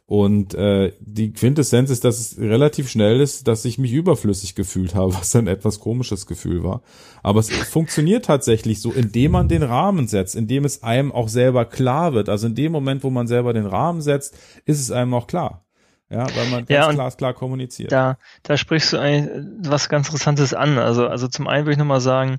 [0.09, 4.95] und äh, die Quintessenz ist, dass es relativ schnell ist, dass ich mich überflüssig gefühlt
[4.95, 6.83] habe, was ein etwas komisches Gefühl war.
[7.25, 11.65] Aber es funktioniert tatsächlich so, indem man den Rahmen setzt, indem es einem auch selber
[11.65, 12.29] klar wird.
[12.29, 15.65] Also in dem Moment, wo man selber den Rahmen setzt, ist es einem auch klar.
[16.09, 17.91] Ja, weil man ganz ja, klar, kommuniziert.
[17.91, 20.79] Da, da sprichst du eigentlich was ganz Interessantes an.
[20.79, 22.39] Also, also zum einen würde ich nochmal sagen,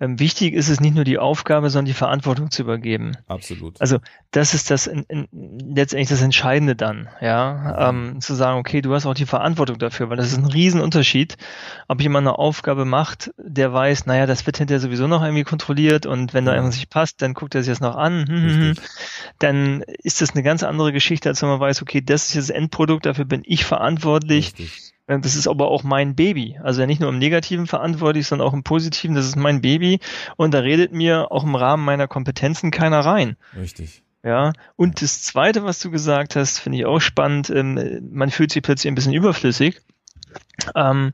[0.00, 3.16] ähm, wichtig ist es nicht nur die Aufgabe, sondern die Verantwortung zu übergeben.
[3.26, 3.80] Absolut.
[3.80, 3.98] Also
[4.30, 5.28] das ist das in, in,
[5.74, 10.08] letztendlich das Entscheidende dann, ja, ähm, zu sagen, okay, du hast auch die Verantwortung dafür,
[10.08, 11.36] weil das ist ein Riesenunterschied,
[11.88, 16.06] ob jemand eine Aufgabe macht, der weiß, naja, das wird hinterher sowieso noch irgendwie kontrolliert
[16.06, 18.60] und wenn da irgendwas nicht passt, dann guckt er sich das noch an, hm, hm,
[18.60, 18.74] hm.
[19.40, 22.50] dann ist das eine ganz andere Geschichte, als wenn man weiß, okay, das ist das
[22.50, 24.52] Endprodukt, dafür bin ich verantwortlich.
[24.58, 26.58] Richtig das ist aber auch mein Baby.
[26.62, 29.16] Also nicht nur im Negativen verantwortlich, sondern auch im Positiven.
[29.16, 30.00] Das ist mein Baby.
[30.36, 33.36] Und da redet mir auch im Rahmen meiner Kompetenzen keiner rein.
[33.56, 34.02] Richtig.
[34.22, 37.48] Ja, und das zweite, was du gesagt hast, finde ich auch spannend.
[37.48, 39.80] Ähm, man fühlt sich plötzlich ein bisschen überflüssig.
[40.74, 41.12] Ähm,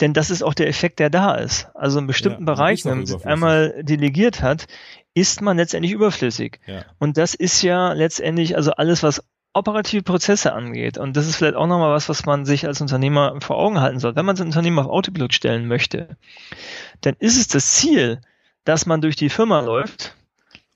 [0.00, 1.68] denn das ist auch der Effekt, der da ist.
[1.74, 4.66] Also in bestimmten ja, Bereichen, wenn man sich einmal delegiert hat,
[5.14, 6.60] ist man letztendlich überflüssig.
[6.66, 6.84] Ja.
[6.98, 9.24] Und das ist ja letztendlich, also alles, was
[9.56, 13.40] operative Prozesse angeht, und das ist vielleicht auch nochmal was, was man sich als Unternehmer
[13.40, 16.16] vor Augen halten soll, wenn man sein Unternehmen auf Autopilot stellen möchte,
[17.00, 18.20] dann ist es das Ziel,
[18.64, 20.14] dass man durch die Firma läuft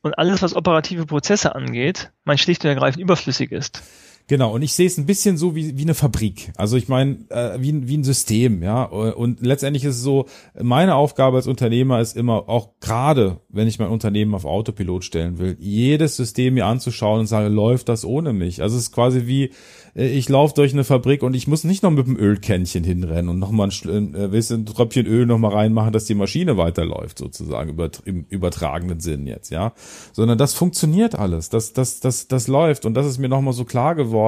[0.03, 3.83] und alles, was operative Prozesse angeht, man schlicht und ergreifend überflüssig ist.
[4.31, 6.53] Genau, und ich sehe es ein bisschen so wie, wie eine Fabrik.
[6.57, 8.85] Also ich meine, äh, wie, wie ein System, ja.
[8.85, 10.27] Und letztendlich ist es so,
[10.63, 15.41] meine Aufgabe als Unternehmer ist immer, auch gerade, wenn ich mein Unternehmen auf Autopilot stellen
[15.41, 18.63] will, jedes System mir anzuschauen und sage, läuft das ohne mich?
[18.63, 19.51] Also es ist quasi wie,
[19.97, 23.31] äh, ich laufe durch eine Fabrik und ich muss nicht noch mit dem Ölkännchen hinrennen
[23.31, 28.27] und nochmal ein, äh, ein Tröpfchen Öl nochmal reinmachen, dass die Maschine weiterläuft, sozusagen, im
[28.29, 29.73] übertragenen Sinn jetzt, ja.
[30.13, 31.49] Sondern das funktioniert alles.
[31.49, 32.87] Das, das, das, das läuft.
[32.87, 34.20] Und das ist mir nochmal so klar geworden,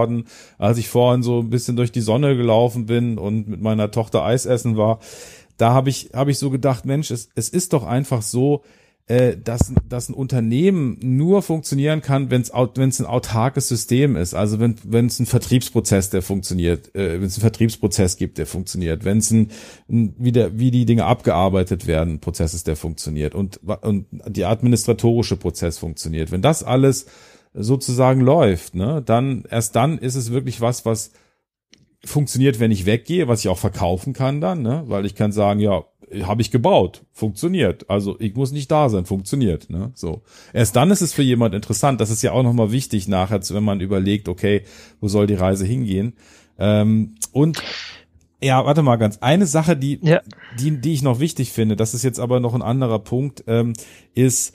[0.58, 4.24] als ich vorhin so ein bisschen durch die Sonne gelaufen bin und mit meiner Tochter
[4.24, 5.00] Eis essen war.
[5.56, 8.62] Da habe ich, habe ich so gedacht, Mensch, es, es ist doch einfach so,
[9.08, 14.32] äh, dass, dass ein Unternehmen nur funktionieren kann, wenn es wenn ein autarkes System ist.
[14.32, 19.04] Also wenn es einen Vertriebsprozess, der funktioniert, äh, wenn es einen Vertriebsprozess gibt, der funktioniert,
[19.04, 19.50] wenn es ein,
[19.88, 25.78] wie, wie die Dinge abgearbeitet werden, Prozess ist, der funktioniert und und die administratorische Prozess
[25.78, 26.30] funktioniert.
[26.30, 27.06] Wenn das alles
[27.54, 31.12] sozusagen läuft, ne, dann erst dann ist es wirklich was, was
[32.04, 35.60] funktioniert, wenn ich weggehe, was ich auch verkaufen kann dann, ne, weil ich kann sagen,
[35.60, 35.84] ja,
[36.22, 37.88] habe ich gebaut, funktioniert.
[37.88, 39.70] Also ich muss nicht da sein, funktioniert.
[39.70, 39.92] Ne?
[39.94, 42.00] So erst dann ist es für jemand interessant.
[42.00, 44.62] Das ist ja auch nochmal wichtig nachher, wenn man überlegt, okay,
[45.00, 46.14] wo soll die Reise hingehen?
[46.58, 47.62] Ähm, und
[48.42, 49.18] ja, warte mal ganz.
[49.18, 50.20] Eine Sache, die, ja.
[50.58, 53.72] die, die ich noch wichtig finde, das ist jetzt aber noch ein anderer Punkt, ähm,
[54.14, 54.54] ist,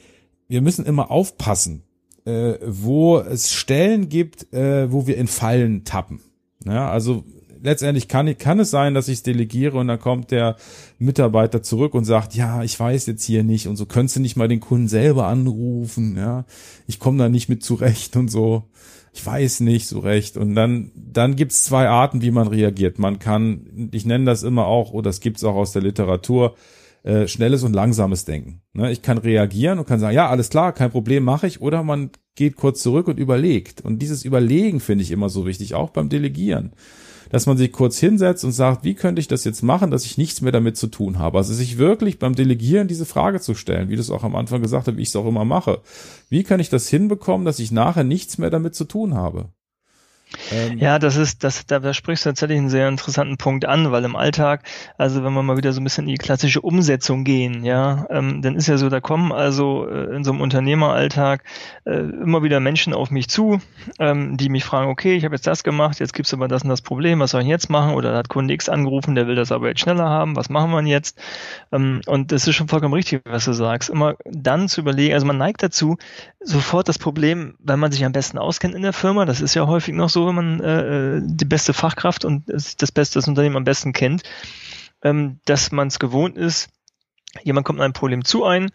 [0.49, 1.83] wir müssen immer aufpassen,
[2.27, 6.19] äh, wo es Stellen gibt, äh, wo wir in Fallen tappen.
[6.65, 7.23] Ja, also
[7.63, 10.57] letztendlich kann, kann es sein, dass ich es delegiere und dann kommt der
[10.99, 14.35] Mitarbeiter zurück und sagt, ja, ich weiß jetzt hier nicht und so könntest du nicht
[14.35, 16.45] mal den Kunden selber anrufen, ja,
[16.85, 18.63] ich komme da nicht mit zurecht und so.
[19.13, 20.37] Ich weiß nicht so recht.
[20.37, 22.99] Und dann, dann gibt's zwei Arten, wie man reagiert.
[22.99, 26.55] Man kann, ich nenne das immer auch, oder das gibt's auch aus der Literatur,
[27.03, 28.61] äh, schnelles und langsames Denken.
[28.73, 28.91] Ne?
[28.91, 31.61] Ich kann reagieren und kann sagen, ja, alles klar, kein Problem, mache ich.
[31.61, 33.81] Oder man geht kurz zurück und überlegt.
[33.81, 36.73] Und dieses Überlegen finde ich immer so wichtig, auch beim Delegieren
[37.29, 40.17] dass man sich kurz hinsetzt und sagt, wie könnte ich das jetzt machen, dass ich
[40.17, 41.37] nichts mehr damit zu tun habe.
[41.37, 44.61] Also sich wirklich beim Delegieren diese Frage zu stellen, wie du es auch am Anfang
[44.61, 45.81] gesagt hast, wie ich es auch immer mache.
[46.29, 49.49] Wie kann ich das hinbekommen, dass ich nachher nichts mehr damit zu tun habe?
[50.51, 53.91] Ähm, ja, das ist, das, da, da sprichst du tatsächlich einen sehr interessanten Punkt an,
[53.91, 54.63] weil im Alltag,
[54.97, 58.41] also wenn wir mal wieder so ein bisschen in die klassische Umsetzung gehen, ja, ähm,
[58.41, 61.43] dann ist ja so, da kommen also äh, in so einem Unternehmeralltag
[61.85, 63.61] äh, immer wieder Menschen auf mich zu,
[63.99, 66.69] ähm, die mich fragen, okay, ich habe jetzt das gemacht, jetzt gibt's aber das und
[66.69, 67.93] das Problem, was soll ich jetzt machen?
[67.93, 70.81] Oder hat Kunde X angerufen, der will das aber jetzt schneller haben, was machen wir
[70.83, 71.19] jetzt?
[71.71, 73.89] Ähm, und das ist schon vollkommen richtig, was du sagst.
[73.89, 75.97] Immer dann zu überlegen, also man neigt dazu,
[76.39, 79.67] sofort das Problem, wenn man sich am besten auskennt in der Firma, das ist ja
[79.67, 83.65] häufig noch so, wenn man äh, die beste Fachkraft und das beste das Unternehmen am
[83.65, 84.23] besten kennt,
[85.03, 86.69] ähm, dass man es gewohnt ist,
[87.43, 88.71] Jemand kommt einem Problem zu ein.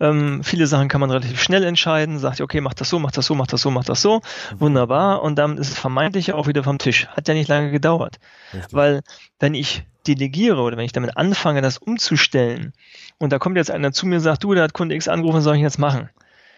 [0.00, 2.18] Ähm, viele Sachen kann man relativ schnell entscheiden.
[2.18, 4.16] Sagt, okay, mach das so, mach das so, mach das so, mach das so.
[4.52, 4.60] Mhm.
[4.60, 5.22] Wunderbar.
[5.22, 7.08] Und dann ist es vermeintlich auch wieder vom Tisch.
[7.08, 8.18] Hat ja nicht lange gedauert.
[8.54, 8.72] Richtig.
[8.72, 9.02] Weil
[9.38, 12.72] wenn ich delegiere oder wenn ich damit anfange, das umzustellen
[13.18, 15.38] und da kommt jetzt einer zu mir und sagt, du, da hat Kunde X angerufen,
[15.38, 16.08] was soll ich jetzt machen?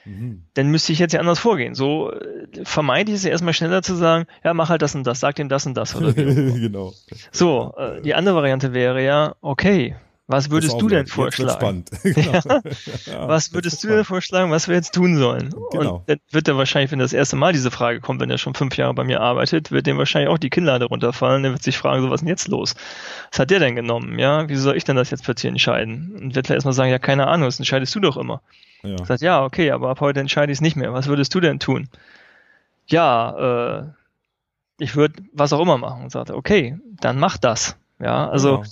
[0.08, 0.44] Mhm.
[0.54, 1.74] dann müsste ich jetzt ja anders vorgehen.
[1.74, 5.06] So äh, vermeide ich es ja erstmal schneller zu sagen, ja, mach halt das und
[5.06, 5.94] das, sag ihm das und das.
[5.94, 6.94] Oder genau.
[7.30, 9.96] So, äh, die andere Variante wäre ja, okay,
[10.38, 11.84] was würdest du denn vorschlagen?
[12.02, 12.32] genau.
[13.06, 15.54] ja, was würdest du denn vorschlagen, was wir jetzt tun sollen?
[15.72, 15.96] Genau.
[15.96, 18.54] Und dann wird er wahrscheinlich, wenn das erste Mal diese Frage kommt, wenn er schon
[18.54, 21.42] fünf Jahre bei mir arbeitet, wird dem wahrscheinlich auch die Kinnlade runterfallen.
[21.42, 22.74] Der wird sich fragen, so was ist denn jetzt los?
[23.30, 24.18] Was hat der denn genommen?
[24.18, 26.14] Ja, wie soll ich denn das jetzt plötzlich entscheiden?
[26.20, 28.42] Und wird er erstmal sagen, ja, keine Ahnung, das entscheidest du doch immer.
[28.82, 29.02] Ja.
[29.06, 30.92] Sagt, ja, okay, aber ab heute entscheide ich es nicht mehr.
[30.92, 31.88] Was würdest du denn tun?
[32.86, 33.84] Ja, äh,
[34.78, 36.02] ich würde was auch immer machen.
[36.04, 37.76] Und sagte, okay, dann mach das.
[37.98, 38.68] Ja, also genau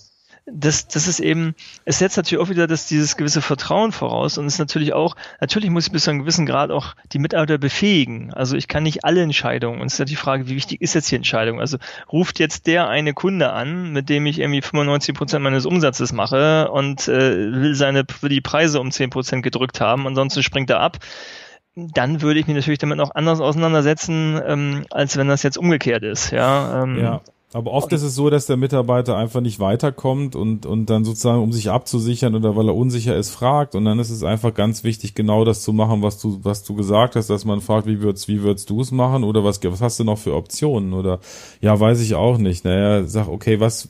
[0.46, 1.54] das, das ist eben,
[1.84, 5.70] es setzt natürlich auch wieder das, dieses gewisse Vertrauen voraus und ist natürlich auch, natürlich
[5.70, 8.32] muss ich bis zu einem gewissen Grad auch die Mitarbeiter befähigen.
[8.32, 10.94] Also ich kann nicht alle Entscheidungen und es ist ja die Frage, wie wichtig ist
[10.94, 11.60] jetzt die Entscheidung?
[11.60, 11.78] Also
[12.12, 16.70] ruft jetzt der eine Kunde an, mit dem ich irgendwie 95 Prozent meines Umsatzes mache
[16.70, 20.80] und äh, will seine, will die Preise um 10 Prozent gedrückt haben, ansonsten springt er
[20.80, 20.98] ab
[21.78, 26.04] dann würde ich mich natürlich damit noch anders auseinandersetzen, ähm, als wenn das jetzt umgekehrt
[26.04, 26.30] ist.
[26.30, 27.20] Ja, ähm, ja.
[27.52, 31.40] Aber oft ist es so, dass der Mitarbeiter einfach nicht weiterkommt und, und dann sozusagen,
[31.40, 33.74] um sich abzusichern oder weil er unsicher ist, fragt.
[33.76, 36.74] Und dann ist es einfach ganz wichtig, genau das zu machen, was du, was du
[36.74, 39.22] gesagt hast, dass man fragt, wie würdest, wie würdest du es machen?
[39.22, 40.92] Oder was, was hast du noch für Optionen?
[40.92, 41.20] Oder,
[41.60, 42.64] ja, weiß ich auch nicht.
[42.64, 43.88] Naja, sag, okay, was,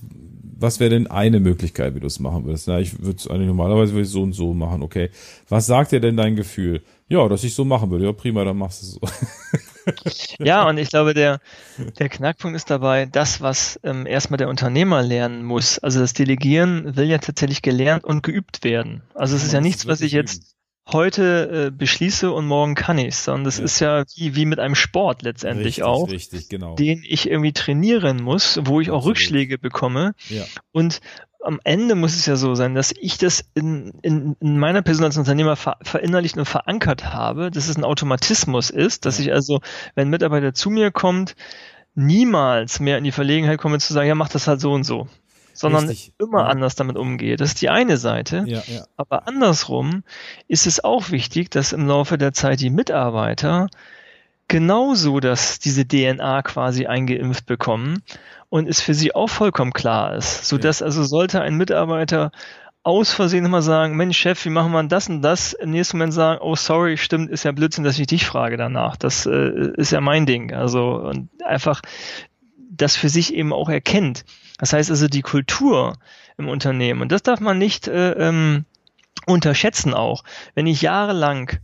[0.58, 2.68] was wäre denn eine Möglichkeit, wie du es machen würdest?
[2.68, 5.10] Na, ich würde es eigentlich normalerweise würde ich so und so machen, okay.
[5.48, 6.82] Was sagt dir denn dein Gefühl?
[7.08, 8.04] Ja, dass ich so machen würde.
[8.04, 9.00] Ja, prima, dann machst du es so.
[10.38, 11.40] ja, und ich glaube, der,
[11.98, 15.78] der Knackpunkt ist dabei, das, was ähm, erstmal der Unternehmer lernen muss.
[15.78, 19.02] Also das Delegieren will ja tatsächlich gelernt und geübt werden.
[19.14, 20.55] Also es ist ja nichts, was ich jetzt
[20.92, 23.64] heute äh, beschließe und morgen kann ich sondern das ja.
[23.64, 26.74] ist ja wie, wie mit einem Sport letztendlich richtig, auch, richtig, genau.
[26.76, 29.02] den ich irgendwie trainieren muss, wo ich Absolut.
[29.02, 30.14] auch Rückschläge bekomme.
[30.28, 30.44] Ja.
[30.72, 31.00] Und
[31.42, 35.04] am Ende muss es ja so sein, dass ich das in, in, in meiner Person
[35.04, 39.26] als Unternehmer ver, verinnerlicht und verankert habe, dass es ein Automatismus ist, dass ja.
[39.26, 39.60] ich also,
[39.94, 41.36] wenn ein Mitarbeiter zu mir kommt,
[41.94, 45.08] niemals mehr in die Verlegenheit komme zu sagen, ja, mach das halt so und so
[45.56, 46.12] sondern Richtig.
[46.18, 46.46] immer ja.
[46.46, 47.36] anders damit umgehe.
[47.36, 48.44] Das ist die eine Seite.
[48.46, 48.84] Ja, ja.
[48.96, 50.04] Aber andersrum
[50.48, 53.68] ist es auch wichtig, dass im Laufe der Zeit die Mitarbeiter
[54.48, 58.02] genauso dass diese DNA quasi eingeimpft bekommen
[58.48, 62.30] und es für sie auch vollkommen klar ist, so dass also sollte ein Mitarbeiter
[62.86, 65.54] aus Versehen immer sagen, Mensch Chef, wie machen wir das und das?
[65.54, 68.94] Im nächsten Moment sagen, oh sorry, stimmt, ist ja Blödsinn, dass ich dich frage danach.
[68.94, 70.54] Das äh, ist ja mein Ding.
[70.54, 71.82] Also und einfach
[72.76, 74.24] das für sich eben auch erkennt.
[74.58, 75.94] Das heißt also die Kultur
[76.36, 78.64] im Unternehmen und das darf man nicht äh, ähm,
[79.26, 80.24] unterschätzen auch.
[80.54, 81.58] Wenn ich jahrelang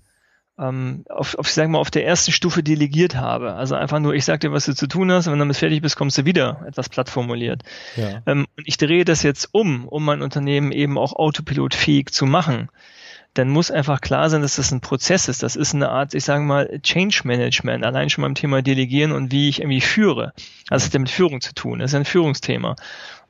[0.59, 3.55] ähm, auf, auf, ich sag mal, auf der ersten Stufe delegiert habe.
[3.55, 5.57] Also einfach nur, ich sag dir, was du zu tun hast, und wenn du damit
[5.57, 7.63] fertig bist, kommst du wieder, etwas platt formuliert.
[7.97, 8.23] Ja.
[8.27, 12.69] Ähm, und ich drehe das jetzt um, um mein Unternehmen eben auch autopilotfähig zu machen
[13.35, 15.43] dann muss einfach klar sein, dass das ein Prozess ist.
[15.43, 19.33] Das ist eine Art, ich sage mal, Change Management, allein schon beim Thema Delegieren und
[19.33, 20.33] wie ich irgendwie führe.
[20.69, 22.77] Also es hat ja mit Führung zu tun, das ist ein Führungsthema.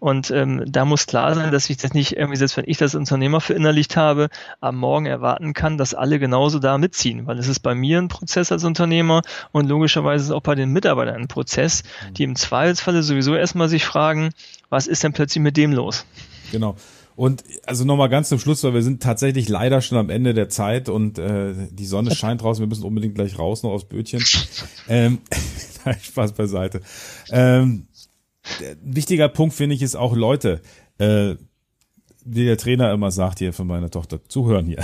[0.00, 2.96] Und ähm, da muss klar sein, dass ich das nicht irgendwie, selbst wenn ich das
[2.96, 7.28] Unternehmer verinnerlicht habe, am Morgen erwarten kann, dass alle genauso da mitziehen.
[7.28, 10.70] Weil es ist bei mir ein Prozess als Unternehmer und logischerweise ist auch bei den
[10.70, 11.84] Mitarbeitern ein Prozess,
[12.16, 14.30] die im Zweifelsfalle sowieso erstmal sich fragen,
[14.70, 16.04] was ist denn plötzlich mit dem los?
[16.50, 16.74] Genau.
[17.14, 20.48] Und also nochmal ganz zum Schluss, weil wir sind tatsächlich leider schon am Ende der
[20.48, 24.22] Zeit und äh, die Sonne scheint draußen, wir müssen unbedingt gleich raus noch aus Bötchen.
[24.88, 25.18] ähm,
[26.03, 26.81] Spaß beiseite.
[27.31, 27.87] Ähm,
[28.83, 30.61] wichtiger Punkt finde ich ist auch Leute,
[30.98, 31.35] äh,
[32.25, 34.83] wie der Trainer immer sagt hier von meiner Tochter, zuhören hier.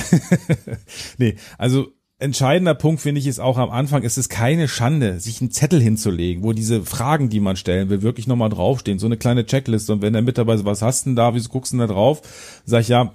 [1.18, 5.40] nee, also entscheidender Punkt finde ich ist auch am Anfang, es ist keine Schande, sich
[5.40, 8.98] einen Zettel hinzulegen, wo diese Fragen, die man stellen will, wirklich nochmal draufstehen.
[8.98, 9.92] So eine kleine Checkliste.
[9.92, 12.22] Und wenn der Mitarbeiter, was hast denn da, wieso guckst du denn da drauf?
[12.64, 13.14] Sag ich, ja,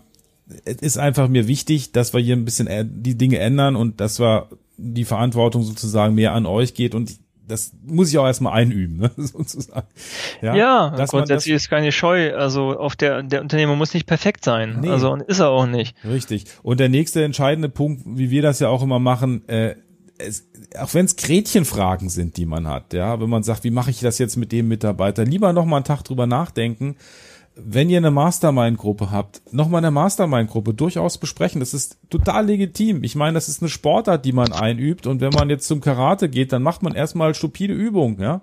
[0.66, 2.70] es ist einfach mir wichtig, dass wir hier ein bisschen
[3.04, 6.96] die Dinge ändern und dass wir die Verantwortung sozusagen mehr an euch geht.
[6.96, 9.88] Und das muss ich auch erstmal einüben, ne, sozusagen.
[10.42, 12.36] Ja, ja grundsätzlich ist keine Scheu.
[12.36, 14.80] Also auf der, der Unternehmer muss nicht perfekt sein.
[14.82, 14.90] Nee.
[14.90, 15.96] Also und ist er auch nicht.
[16.06, 16.46] Richtig.
[16.64, 19.76] Und der nächste entscheidende Punkt, wie wir das ja auch immer machen, äh,
[20.18, 20.48] es,
[20.80, 24.00] auch wenn es Gretchenfragen sind, die man hat, ja, wenn man sagt, wie mache ich
[24.00, 26.96] das jetzt mit dem Mitarbeiter, lieber noch mal einen Tag drüber nachdenken,
[27.56, 31.60] wenn ihr eine Mastermind-Gruppe habt, nochmal eine Mastermind-Gruppe durchaus besprechen.
[31.60, 33.04] Das ist total legitim.
[33.04, 35.06] Ich meine, das ist eine Sportart, die man einübt.
[35.06, 38.42] Und wenn man jetzt zum Karate geht, dann macht man erstmal stupide Übungen, ja.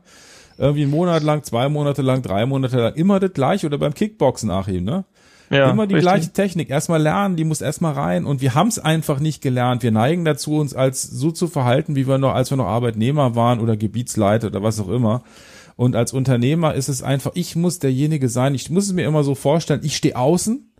[0.58, 3.94] Irgendwie einen Monat lang, zwei Monate lang, drei Monate lang, immer das gleiche oder beim
[3.94, 5.04] Kickboxen nach ihm, ne?
[5.50, 6.10] Ja, immer die richtig.
[6.12, 6.70] gleiche Technik.
[6.70, 8.24] Erstmal lernen, die muss erstmal rein.
[8.24, 9.82] Und wir haben es einfach nicht gelernt.
[9.82, 13.34] Wir neigen dazu, uns als so zu verhalten, wie wir noch, als wir noch Arbeitnehmer
[13.34, 15.24] waren oder Gebietsleiter oder was auch immer.
[15.80, 19.24] Und als Unternehmer ist es einfach, ich muss derjenige sein, ich muss es mir immer
[19.24, 20.70] so vorstellen, ich stehe außen,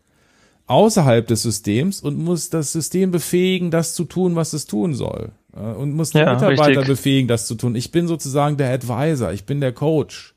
[0.67, 5.33] außerhalb des Systems und muss das System befähigen, das zu tun, was es tun soll.
[5.53, 6.87] Und muss die ja, Mitarbeiter richtig.
[6.87, 7.77] befähigen, das zu tun.
[7.77, 10.35] Ich bin sozusagen der Advisor, ich bin der Coach.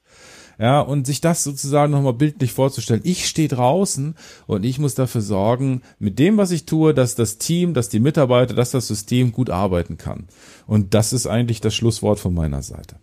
[0.57, 3.01] Ja, und sich das sozusagen nochmal bildlich vorzustellen.
[3.03, 4.15] Ich stehe draußen
[4.47, 7.99] und ich muss dafür sorgen, mit dem, was ich tue, dass das Team, dass die
[7.99, 10.29] Mitarbeiter, dass das System gut arbeiten kann.
[10.67, 12.95] Und das ist eigentlich das Schlusswort von meiner Seite.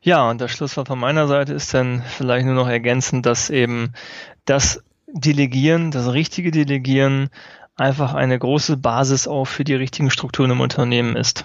[0.00, 3.92] Ja, und das Schlusswort von meiner Seite ist dann vielleicht nur noch ergänzend, dass eben
[4.44, 7.30] das Delegieren, das richtige Delegieren
[7.76, 11.44] einfach eine große Basis auch für die richtigen Strukturen im Unternehmen ist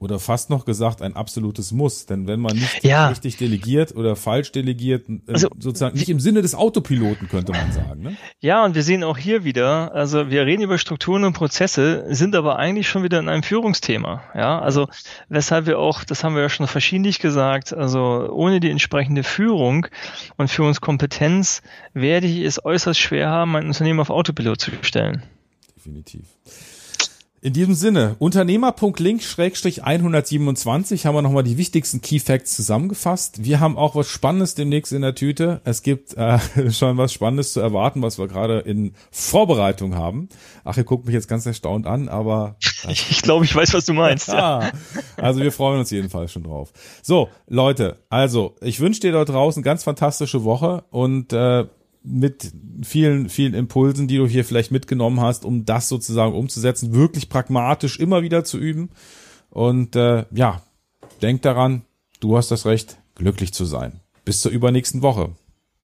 [0.00, 2.06] oder fast noch gesagt ein absolutes Muss.
[2.06, 3.08] Denn wenn man nicht ja.
[3.08, 7.70] richtig delegiert oder falsch delegiert, äh, also, sozusagen nicht im Sinne des Autopiloten, könnte man
[7.70, 8.02] sagen.
[8.02, 8.16] Ne?
[8.40, 12.34] Ja, und wir sehen auch hier wieder, also wir reden über Strukturen und Prozesse, sind
[12.34, 14.22] aber eigentlich schon wieder in einem Führungsthema.
[14.34, 14.88] Ja, also
[15.28, 19.86] weshalb wir auch, das haben wir ja schon verschiedentlich gesagt, also ohne die entsprechende Führung
[20.38, 21.60] und Führungskompetenz
[21.92, 25.22] werde ich es äußerst schwer haben, mein Unternehmen auf Autopilot zu stellen.
[25.76, 26.22] Definitiv.
[27.42, 33.42] In diesem Sinne, Unternehmer.link-127 haben wir nochmal die wichtigsten Key Facts zusammengefasst.
[33.42, 35.62] Wir haben auch was Spannendes demnächst in der Tüte.
[35.64, 36.38] Es gibt äh,
[36.70, 40.28] schon was Spannendes zu erwarten, was wir gerade in Vorbereitung haben.
[40.64, 42.56] Ach, ihr guckt mich jetzt ganz erstaunt an, aber...
[42.90, 44.28] ich, ich glaube, ich weiß, was du meinst.
[44.28, 44.70] ja.
[45.16, 46.74] Also wir freuen uns jedenfalls schon drauf.
[47.00, 51.64] So, Leute, also ich wünsche dir dort draußen ganz fantastische Woche und äh,
[52.02, 57.28] mit vielen, vielen Impulsen, die du hier vielleicht mitgenommen hast, um das sozusagen umzusetzen, wirklich
[57.28, 58.90] pragmatisch immer wieder zu üben.
[59.50, 60.62] Und äh, ja,
[61.20, 61.82] denk daran,
[62.20, 64.00] du hast das Recht, glücklich zu sein.
[64.24, 65.30] Bis zur übernächsten Woche.